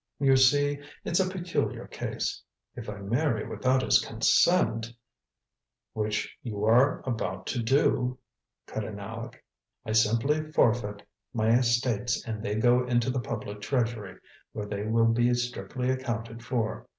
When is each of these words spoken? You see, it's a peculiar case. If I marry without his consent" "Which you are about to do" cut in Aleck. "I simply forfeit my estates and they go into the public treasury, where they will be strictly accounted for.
You 0.19 0.35
see, 0.35 0.79
it's 1.05 1.19
a 1.19 1.29
peculiar 1.29 1.85
case. 1.85 2.41
If 2.75 2.89
I 2.89 2.97
marry 3.01 3.47
without 3.47 3.83
his 3.83 4.01
consent" 4.03 4.91
"Which 5.93 6.35
you 6.41 6.65
are 6.65 7.07
about 7.07 7.45
to 7.53 7.61
do" 7.61 8.17
cut 8.65 8.83
in 8.83 8.97
Aleck. 8.97 9.43
"I 9.85 9.91
simply 9.91 10.51
forfeit 10.53 11.03
my 11.35 11.49
estates 11.49 12.25
and 12.25 12.41
they 12.41 12.55
go 12.55 12.83
into 12.83 13.11
the 13.11 13.21
public 13.21 13.61
treasury, 13.61 14.17
where 14.53 14.65
they 14.65 14.87
will 14.87 15.05
be 15.13 15.35
strictly 15.35 15.91
accounted 15.91 16.43
for. 16.43 16.87